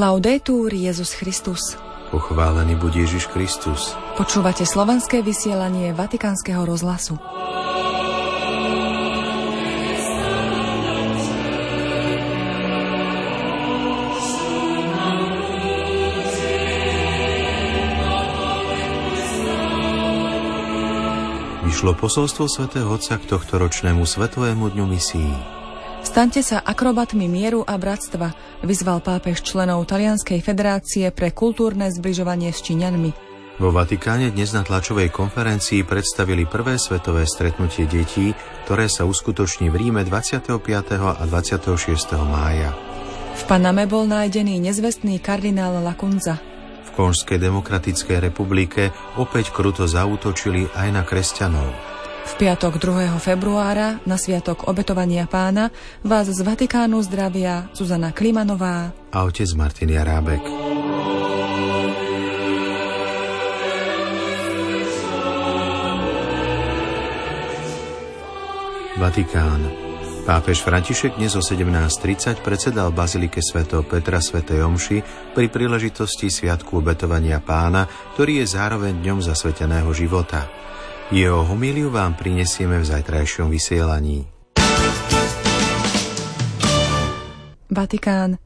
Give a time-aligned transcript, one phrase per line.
[0.00, 1.76] Laudetur Jezus Christus.
[2.08, 3.92] Pochválený buď Ježiš Kristus.
[4.16, 7.20] Počúvate slovenské vysielanie Vatikánskeho rozhlasu.
[21.68, 25.59] Vyšlo posolstvo svätého Otca k tohto ročnému Svetovému dňu misií.
[26.20, 32.60] Staňte sa akrobatmi mieru a bratstva, vyzval pápež členov Talianskej federácie pre kultúrne zbližovanie s
[32.60, 33.10] Číňanmi.
[33.56, 38.36] Vo Vatikáne dnes na tlačovej konferencii predstavili prvé svetové stretnutie detí,
[38.68, 40.60] ktoré sa uskutoční v Ríme 25.
[41.00, 41.72] a 26.
[42.28, 42.76] mája.
[43.40, 46.36] V Paname bol nájdený nezvestný kardinál Lacunza.
[46.84, 51.99] V Konžskej demokratickej republike opäť kruto zautočili aj na kresťanov.
[52.20, 53.16] V piatok 2.
[53.16, 55.72] februára na Sviatok obetovania pána
[56.04, 60.44] vás z Vatikánu zdravia Zuzana Klimanová a otec Martin Jarábek.
[69.00, 69.64] Vatikán.
[70.28, 74.98] Pápež František dnes o 17.30 predsedal Bazilike svätého Petra svätej Omši
[75.32, 80.52] pri príležitosti Sviatku obetovania pána, ktorý je zároveň dňom zasveteného života.
[81.10, 84.30] Jeho homíliu vám prinesieme v zajtrajšom vysielaní.
[87.66, 88.38] Vatikán.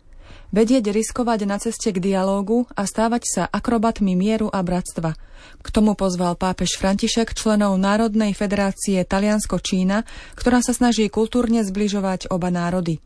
[0.48, 5.12] Vedieť riskovať na ceste k dialógu a stávať sa akrobatmi mieru a bratstva.
[5.60, 12.48] K tomu pozval pápež František členov Národnej federácie Taliansko-Čína, ktorá sa snaží kultúrne zbližovať oba
[12.48, 12.96] národy.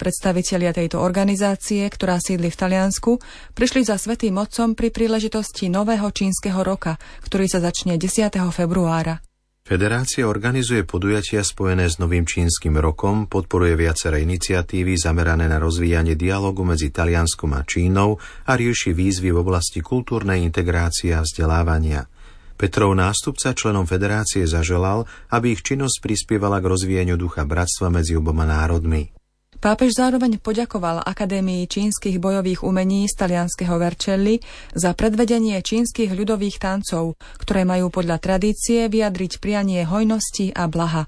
[0.00, 3.20] Predstavitelia tejto organizácie, ktorá sídli v Taliansku,
[3.54, 8.32] prišli za Svetým Otcom pri príležitosti nového čínskeho roka, ktorý sa začne 10.
[8.52, 9.22] februára.
[9.62, 16.66] Federácia organizuje podujatia spojené s novým čínskym rokom, podporuje viaceré iniciatívy zamerané na rozvíjanie dialogu
[16.66, 18.18] medzi Talianskom a Čínou
[18.50, 22.10] a rieši výzvy v oblasti kultúrnej integrácie a vzdelávania.
[22.58, 28.42] Petrov nástupca členom federácie zaželal, aby ich činnosť prispievala k rozvíjaniu ducha bratstva medzi oboma
[28.42, 29.21] národmi.
[29.62, 34.42] Pápež zároveň poďakoval Akadémii čínskych bojových umení z talianského Vercelli
[34.74, 41.06] za predvedenie čínskych ľudových tancov, ktoré majú podľa tradície vyjadriť prianie hojnosti a blaha.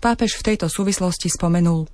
[0.00, 1.88] Pápež v tejto súvislosti spomenul.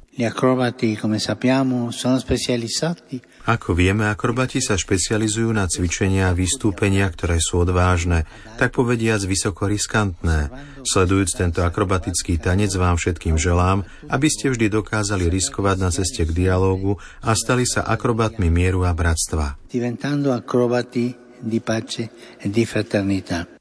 [3.46, 8.24] Ako vieme, akrobati sa špecializujú na cvičenia a vystúpenia, ktoré sú odvážne,
[8.56, 10.48] tak povediac vysoko riskantné.
[10.88, 16.32] Sledujúc tento akrobatický tanec vám všetkým želám, aby ste vždy dokázali riskovať na ceste k
[16.32, 19.60] dialógu a stali sa akrobatmi mieru a bratstva.
[19.68, 22.08] Diventando acrobati di pace
[22.40, 23.55] e di fraternità.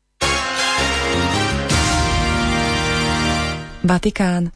[3.85, 4.49] Vatikán.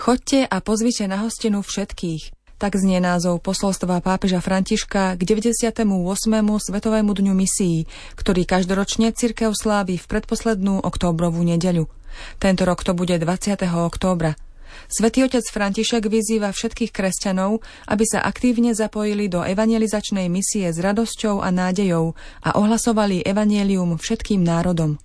[0.00, 2.56] Chodte a pozvite na hostinu všetkých.
[2.56, 5.84] Tak znie názov posolstva pápeža Františka k 98.
[6.40, 7.84] Svetovému dňu misií,
[8.16, 11.92] ktorý každoročne cirkev slávi v predposlednú októbrovú nedeľu.
[12.40, 13.60] Tento rok to bude 20.
[13.68, 14.32] októbra.
[14.88, 21.44] Svetý otec František vyzýva všetkých kresťanov, aby sa aktívne zapojili do evangelizačnej misie s radosťou
[21.44, 24.96] a nádejou a ohlasovali evanielium všetkým národom.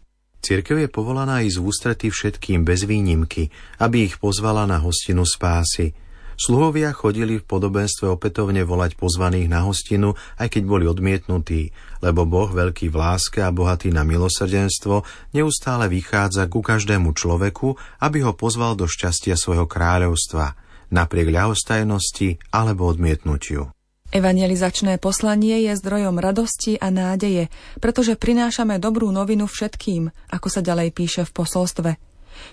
[0.45, 3.50] Cirkev je povolaná ísť v ústretí všetkým bez výnimky,
[3.81, 5.97] aby ich pozvala na hostinu spásy.
[6.38, 11.73] Sluhovia chodili v podobenstve opätovne volať pozvaných na hostinu, aj keď boli odmietnutí,
[12.05, 15.01] lebo Boh, veľký v láske a bohatý na milosrdenstvo,
[15.34, 17.73] neustále vychádza ku každému človeku,
[18.05, 20.53] aby ho pozval do šťastia svojho kráľovstva,
[20.94, 23.73] napriek ľahostajnosti alebo odmietnutiu.
[24.13, 27.49] Evangelizačné poslanie je zdrojom radosti a nádeje,
[27.81, 31.91] pretože prinášame dobrú novinu všetkým, ako sa ďalej píše v posolstve.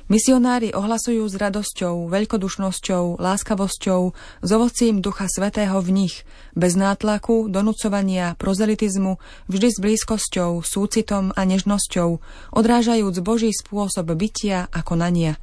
[0.06, 4.00] Misionári ohlasujú s radosťou, veľkodušnosťou, láskavosťou,
[4.42, 6.22] s ovocím Ducha Svetého v nich,
[6.54, 9.18] bez nátlaku, donúcovania, prozelitizmu,
[9.50, 12.22] vždy s blízkosťou, súcitom a nežnosťou,
[12.54, 15.34] odrážajúc Boží spôsob bytia a konania.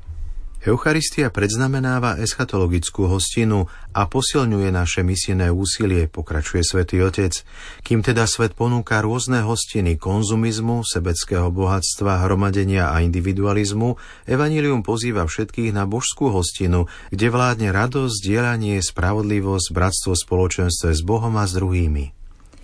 [0.59, 7.31] Eucharistia predznamenáva eschatologickú hostinu a posilňuje naše misijné úsilie, pokračuje svätý Otec,
[7.79, 13.95] kým teda svet ponúka rôzne hostiny konzumizmu, sebeckého bohatstva, hromadenia a individualizmu,
[14.27, 21.39] Evangelium pozýva všetkých na božskú hostinu, kde vládne radosť, dielanie, spravodlivosť, bratstvo, spoločenstve s Bohom
[21.39, 22.11] a s druhými.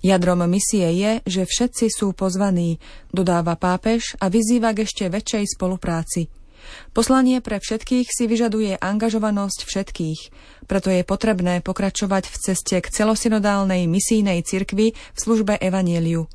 [0.04, 2.76] Jadrom misie je, že všetci sú pozvaní,
[3.08, 6.28] dodáva pápež a vyzýva k ešte väčšej spolupráci–
[6.92, 10.20] Poslanie pre všetkých si vyžaduje angažovanosť všetkých,
[10.66, 16.26] preto je potrebné pokračovať v ceste k celosynodálnej misijnej cirkvi v službe Evanieliu.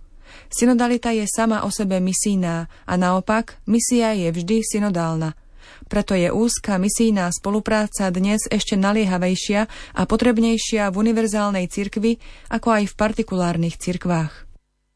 [0.51, 5.35] Synodalita je sama o sebe misijná a naopak misia je vždy synodálna.
[5.87, 9.61] Preto je úzka misijná spolupráca dnes ešte naliehavejšia
[9.95, 14.50] a potrebnejšia v univerzálnej cirkvi, ako aj v partikulárnych cirkvách.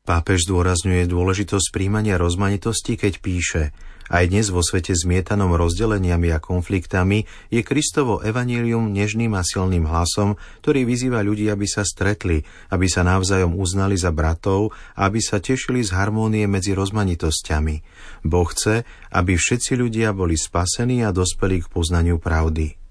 [0.06, 3.74] Pápež zdôrazňuje dôležitosť príjmania rozmanitosti, keď píše
[4.06, 10.38] Aj dnes vo svete zmietanom rozdeleniami a konfliktami je Kristovo evanílium nežným a silným hlasom,
[10.62, 15.42] ktorý vyzýva ľudí, aby sa stretli, aby sa navzájom uznali za bratov a aby sa
[15.42, 17.76] tešili z harmónie medzi rozmanitosťami.
[18.30, 22.85] Boh chce, aby všetci ľudia boli spasení a dospeli k poznaniu pravdy.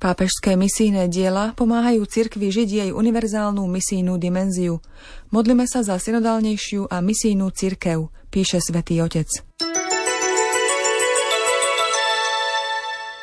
[0.00, 4.80] Pápežské misijné diela pomáhajú cirkvi žiť jej univerzálnu misijnú dimenziu.
[5.28, 9.28] Modlime sa za synodálnejšiu a misijnú cirkev, píše svätý Otec.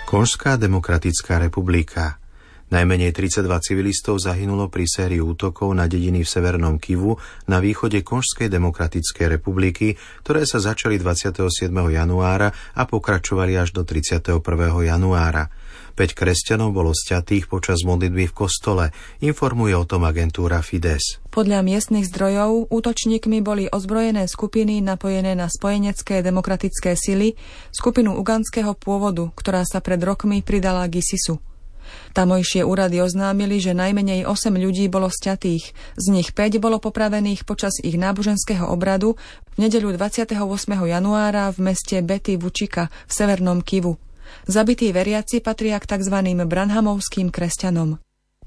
[0.06, 2.22] Konžská demokratická republika
[2.68, 7.16] Najmenej 32 civilistov zahynulo pri sérii útokov na dediny v severnom Kivu
[7.48, 9.96] na východe Konžskej demokratickej republiky,
[10.28, 11.48] ktoré sa začali 27.
[11.72, 14.44] januára a pokračovali až do 31.
[14.84, 15.48] januára.
[15.98, 21.18] 5 kresťanov bolo sťatých počas modlitby v kostole, informuje o tom agentúra Fides.
[21.34, 27.34] Podľa miestnych zdrojov útočníkmi boli ozbrojené skupiny napojené na spojenecké demokratické sily,
[27.74, 31.42] skupinu uganského pôvodu, ktorá sa pred rokmi pridala k ISISu.
[32.14, 35.64] Tamojšie úrady oznámili, že najmenej 8 ľudí bolo sťatých,
[35.98, 39.16] z nich 5 bolo popravených počas ich náboženského obradu
[39.56, 40.36] v nedeľu 28.
[40.68, 44.07] januára v meste Betty Vučika v severnom Kivu.
[44.46, 46.14] Zabití veriaci patria k tzv.
[46.46, 47.98] branhamovským kresťanom.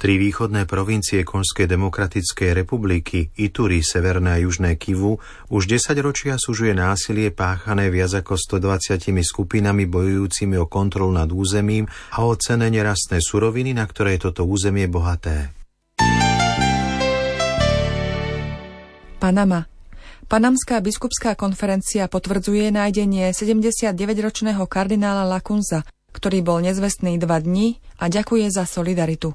[0.01, 5.21] Tri východné provincie Konžskej demokratickej republiky, Ituri, Severné a Južné Kivu,
[5.53, 11.85] už 10 ročia súžuje násilie páchané viac ako 120 skupinami bojujúcimi o kontrol nad územím
[12.17, 15.53] a o cene nerastné suroviny, na ktoré je toto územie bohaté.
[19.21, 19.69] Panama.
[20.31, 25.83] Panamská biskupská konferencia potvrdzuje nájdenie 79-ročného kardinála Lacunza,
[26.15, 29.35] ktorý bol nezvestný dva dní a ďakuje za solidaritu.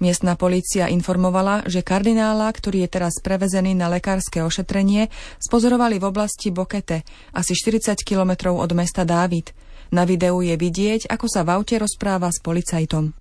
[0.00, 5.12] Miestna polícia informovala, že kardinála, ktorý je teraz prevezený na lekárske ošetrenie,
[5.44, 7.04] spozorovali v oblasti Bokete,
[7.36, 9.52] asi 40 kilometrov od mesta Dávid.
[9.92, 13.12] Na videu je vidieť, ako sa v aute rozpráva s policajtom.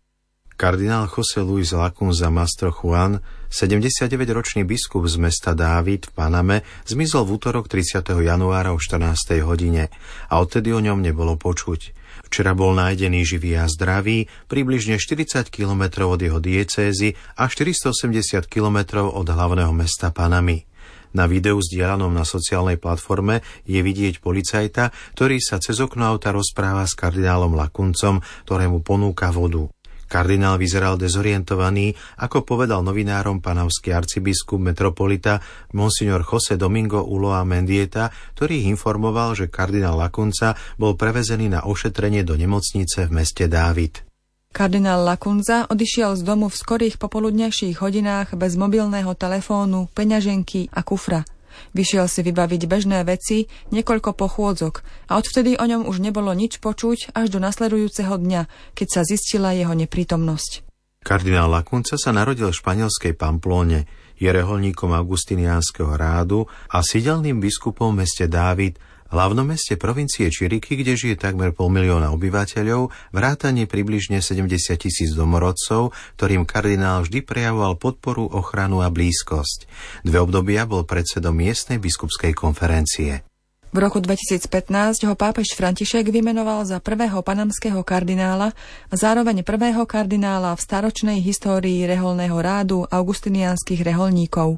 [0.56, 3.20] Kardinál José Luis Lacunza Mastro Juan,
[3.50, 8.06] 79-ročný biskup z mesta Dávid v Paname, zmizol v útorok 30.
[8.22, 9.42] januára o 14.
[9.42, 9.90] hodine
[10.30, 11.98] a odtedy o ňom nebolo počuť.
[12.30, 19.02] Včera bol nájdený živý a zdravý, približne 40 km od jeho diecézy a 480 km
[19.10, 20.70] od hlavného mesta Panamy.
[21.10, 26.86] Na videu zdieľanom na sociálnej platforme je vidieť policajta, ktorý sa cez okno auta rozpráva
[26.86, 29.74] s kardinálom Lakuncom, ktorému ponúka vodu.
[30.10, 35.38] Kardinál vyzeral dezorientovaný, ako povedal novinárom panavský arcibiskup metropolita
[35.78, 42.34] monsignor Jose Domingo Uloa Mendieta, ktorý informoval, že kardinál Lacunza bol prevezený na ošetrenie do
[42.34, 44.02] nemocnice v meste Dávid.
[44.50, 51.22] Kardinál Lacunza odišiel z domu v skorých popoludnejších hodinách bez mobilného telefónu, peňaženky a kufra–
[51.74, 54.82] Vyšiel si vybaviť bežné veci, niekoľko pochôdzok
[55.12, 59.54] a odvtedy o ňom už nebolo nič počuť až do nasledujúceho dňa, keď sa zistila
[59.54, 60.66] jeho neprítomnosť.
[61.00, 63.88] Kardinál Lacunca sa narodil v španielskej Pamplóne,
[64.20, 68.76] je reholníkom augustiniánskeho rádu a sídelným biskupom v meste Dávid
[69.10, 74.50] hlavnom meste provincie Čiriky, kde žije takmer pol milióna obyvateľov, vrátane približne 70
[74.80, 79.68] tisíc domorodcov, ktorým kardinál vždy prejavoval podporu, ochranu a blízkosť.
[80.06, 83.26] Dve obdobia bol predsedom miestnej biskupskej konferencie.
[83.70, 88.50] V roku 2015 ho pápež František vymenoval za prvého panamského kardinála
[88.90, 94.58] a zároveň prvého kardinála v staročnej histórii reholného rádu augustinianských reholníkov.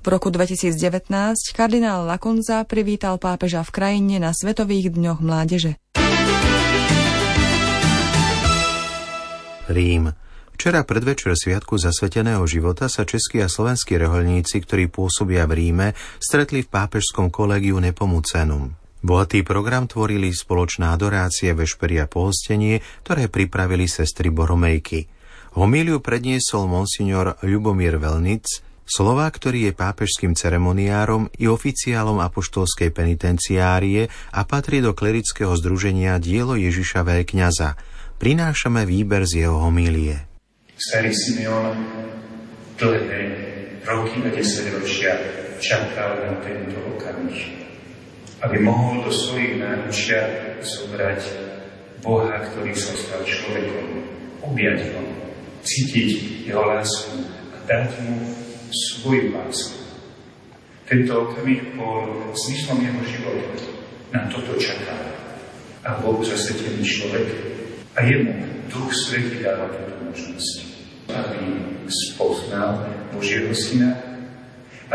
[0.00, 0.76] V roku 2019
[1.52, 5.80] kardinál Lakonza privítal pápeža v krajine na Svetových dňoch mládeže.
[9.70, 10.10] Rím.
[10.60, 15.88] Včera predvečer Sviatku zasveteného života sa českí a slovenskí reholníci, ktorí pôsobia v Ríme,
[16.20, 18.76] stretli v pápežskom kolegiu Nepomucenum.
[19.00, 25.08] Bohatý program tvorili spoločná adorácie, vešperia a pohostenie, ktoré pripravili sestry Boromejky.
[25.56, 28.60] Homíliu predniesol monsignor Ľubomír Velnic,
[28.90, 36.58] Slová, ktorý je pápežským ceremoniárom i oficiálom apoštolskej penitenciárie a patrí do klerického združenia Dielo
[36.58, 37.78] Ježiša Veľkňaza.
[38.18, 40.26] Prinášame výber z jeho homílie.
[40.74, 41.78] Starý Simeon
[42.82, 43.22] dlhé
[43.86, 45.14] roky a desaťročia
[45.62, 47.46] čakal na tento okamih,
[48.42, 50.18] aby mohol do svojich náručia
[50.66, 51.22] zobrať
[52.02, 54.02] Boha, ktorý sa stal človekom,
[54.42, 55.02] objať ho,
[55.62, 57.22] cítiť jeho lásku
[57.54, 59.78] a dať mu svoju lásku.
[60.86, 63.66] Tento okamih bol zmyslom jeho života.
[64.10, 64.94] Na toto čaká.
[65.86, 67.50] A Bohu zasvetený človek
[67.98, 68.32] A jemu
[68.70, 70.56] Duch Svetý dáva túto možnosť,
[71.10, 71.42] aby
[71.90, 73.98] spoznal Božieho Syna,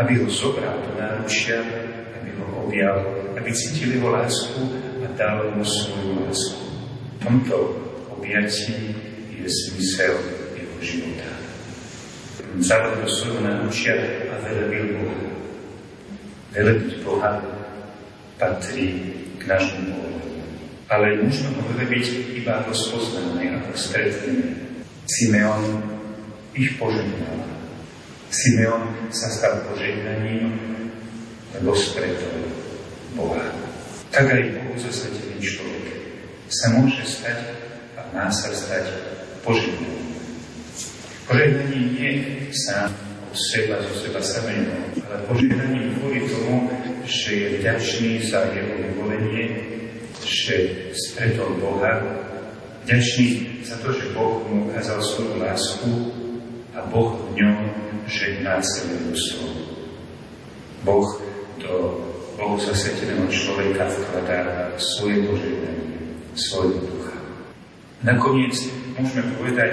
[0.00, 1.60] aby ho zobral do náručia,
[2.16, 2.96] aby ho objal,
[3.36, 4.58] aby cítil jeho lásku
[5.04, 6.66] a dal mu svoju lásku.
[7.14, 7.56] V tomto
[8.16, 8.96] objatí
[9.36, 10.16] je smysel
[10.56, 11.28] jeho života.
[12.60, 13.96] Zavrel do svojho náručia
[14.32, 15.18] a velebil Boha.
[16.52, 17.32] Velebiť Boha
[18.36, 20.06] patrí k nášmu Bohu
[20.86, 22.06] ale možno ho byť
[22.38, 24.54] iba ako spoznané, ako stretnutie.
[25.06, 25.82] Simeon
[26.54, 27.42] ich požehnal.
[28.30, 30.54] Simeon sa stal požehnaním,
[31.58, 32.50] lebo stretol
[33.18, 33.50] Boha.
[34.14, 35.86] Tak aj Bohu zasvetený človek
[36.46, 37.38] sa môže stať
[37.98, 38.86] a má sa stať
[39.42, 39.95] požehnaním.
[41.26, 42.10] Požehnanie nie
[42.54, 42.94] sám
[43.26, 44.70] od seba, zo seba samého,
[45.10, 46.70] ale požehnaním kvôli tomu,
[47.02, 49.76] že je vďačný za jeho vyvolenie
[50.26, 52.02] že stretol Boha,
[52.82, 55.90] vďačný za to, že Boh mu ukázal svoju lásku
[56.74, 57.58] a Boh v ňom
[58.10, 59.46] žehná celé ľudstvo.
[60.82, 61.06] Boh
[61.62, 61.74] do
[62.36, 65.98] Bohu zasveteného človeka vkladá svoje požehnanie,
[66.34, 67.16] svojho ducha.
[68.02, 68.54] Nakoniec
[68.98, 69.72] môžeme povedať,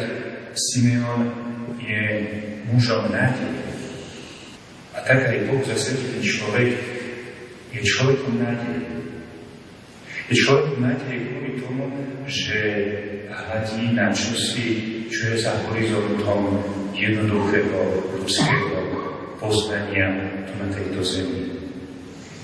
[0.53, 1.33] Simeon
[1.81, 2.03] je
[2.69, 3.73] mužom nádeje.
[4.93, 6.69] A tak aj Boh zasvetený človek
[7.73, 9.03] je človekom nádeje.
[10.31, 11.85] Je človek nádej kvôli tomu,
[12.31, 12.59] že
[13.27, 14.67] hľadí na čosi,
[15.11, 16.63] čo je za horizontom
[16.95, 17.79] jednoduchého
[18.15, 18.77] ľudského
[19.41, 20.07] poznania
[20.47, 21.59] tu na tejto zemi.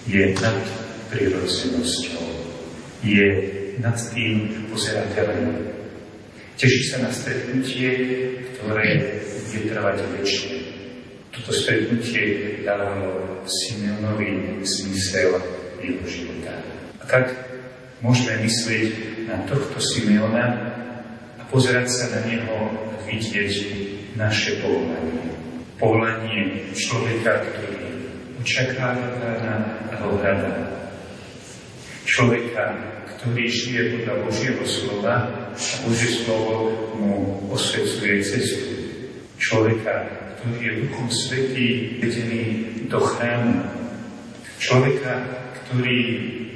[0.09, 0.59] Je nad
[1.13, 2.25] prírodzenosťou.
[3.05, 3.27] Je
[3.79, 5.55] nad tým pozerateľom.
[6.59, 7.87] Teší sa na stretnutie,
[8.51, 8.99] ktoré
[9.47, 10.55] bude trvať väčšie.
[11.31, 15.39] Toto stretnutie dávalo Simeonovi zmysel
[15.79, 16.51] jeho života.
[16.99, 17.31] A tak
[18.03, 18.91] môžeme myslieť
[19.31, 20.75] na tohto Simeona
[21.39, 23.53] a pozerať sa na neho a vidieť
[24.19, 25.31] naše povolanie.
[25.79, 27.87] Povolanie človeka, ktorý
[28.43, 29.55] očakáva pána
[29.91, 30.51] a ho hľadá.
[32.09, 32.73] Človeka,
[33.05, 38.73] ktorý žije podľa Božieho slova a Božie slovo mu osvecuje cestu.
[39.37, 41.67] Človeka, ktorý je Duchom Svetý
[42.01, 42.43] vedený
[42.89, 43.61] do chrámu.
[44.57, 45.21] Človeka,
[45.53, 45.97] ktorý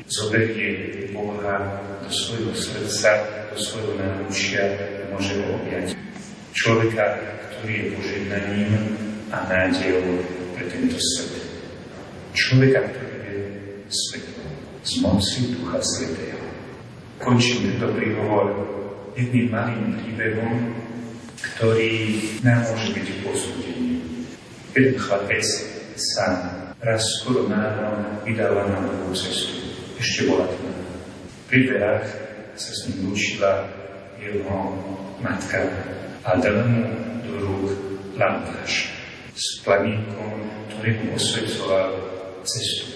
[0.10, 3.22] zoberie Boha do svojho srdca,
[3.54, 4.74] do svojho náručia
[5.14, 5.94] môže ho objať.
[6.58, 7.06] Človeka,
[7.54, 8.74] ktorý je požehnaním
[9.30, 10.18] a nádejou
[10.58, 11.46] pre tento svet.
[12.34, 13.38] Človeka, ktorý je
[13.94, 14.33] svetlom
[14.84, 16.44] z moci Ducha Svetého.
[17.24, 18.52] Končím tento príhovor
[19.16, 20.76] jedným malým príbehom,
[21.56, 24.04] ktorý nám môže byť posúdením.
[24.76, 25.46] Jeden chlapec
[25.96, 26.26] sa
[26.84, 29.72] raz skoro ráno vydala na novú cestu.
[29.96, 30.72] Ešte bola tma.
[31.48, 32.08] Pri dverách
[32.60, 33.64] sa s ním učila
[34.20, 34.58] jeho
[35.24, 35.64] matka
[36.28, 36.84] a dala mu
[37.24, 37.66] do rúk
[38.20, 38.92] lampáš
[39.32, 40.44] s plamínkom,
[40.76, 41.90] ktorý mu osvetľoval
[42.44, 42.93] cestu.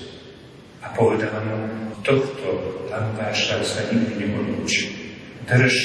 [0.88, 4.96] A povedala mu, tohto lampáša sa nikdy neodlúči.
[5.44, 5.76] Drž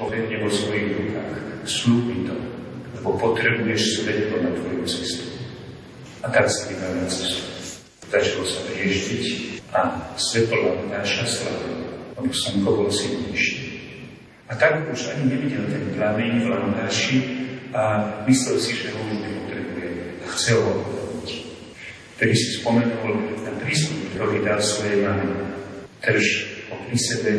[0.00, 2.36] vedne vo svojich rukách, slúbi to,
[3.00, 5.28] lebo potrebuješ svetlo na tvoju cestu.
[6.20, 7.48] A tak vydal na cestu.
[8.10, 9.24] Začalo sa prieždiť
[9.72, 9.80] a
[10.20, 11.80] svetlo lampáša slavilo
[12.20, 13.80] lebo slnko bolo silnejšie.
[14.50, 17.16] A tak už ani nevidel ten plameň v lampáši
[17.72, 17.82] a
[18.28, 19.88] myslel si, že ho už nepotrebuje
[20.36, 20.99] chcel ho
[22.20, 25.40] Tedy si spomenul na prístup, ktorý dal svojej mame.
[26.04, 26.28] Drž
[26.68, 27.32] ho pri sebe,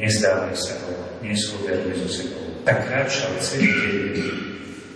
[0.00, 2.64] nezdávaj sa ho, nesvoberme so sebou.
[2.64, 3.68] Tak kráčal celý
[4.16, 4.36] deň,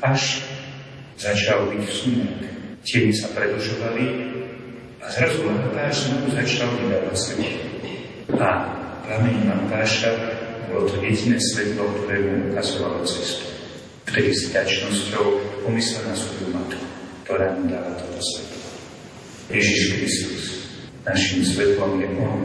[0.00, 0.40] až
[1.20, 2.40] začal byť sunek.
[2.80, 4.04] Tieni sa predlžovali
[5.04, 7.60] a zrazu lampáš znovu začal vydávať svetlo.
[8.40, 8.48] A
[9.04, 10.16] plamení Mantáša
[10.72, 13.52] bolo to jediné svetlo, ktoré mu ukazovalo cestu.
[14.08, 15.24] Vtedy s vďačnosťou
[15.68, 16.84] pomyslel na svoju matku,
[17.28, 18.59] ktorá mu dala toto svetlo.
[19.50, 20.42] Ježiš Kristus,
[21.02, 22.38] našim svetlom je On.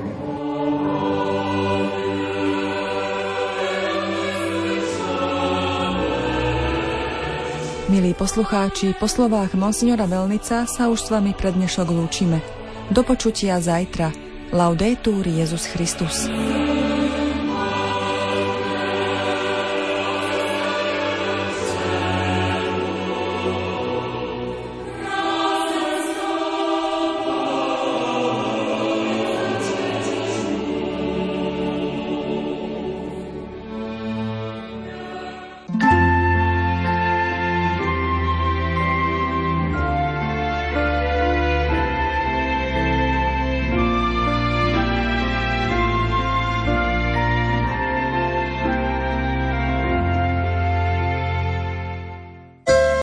[7.94, 12.42] Milí poslucháči, po slovách Monsignora Velnica sa už s vami pre dnešok lúčime.
[12.90, 14.10] Do počutia zajtra.
[14.50, 16.26] Laudetur Jezus Christus.